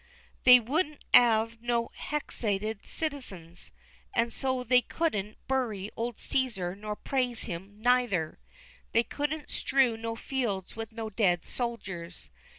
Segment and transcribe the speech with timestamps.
[0.45, 3.69] They wouldn't 'ave no hexited citizens,
[4.15, 8.39] and so they couldn't bury old Ceser nor praise him neither.
[8.93, 12.31] They couldn't strew no fields with no dead soldiers.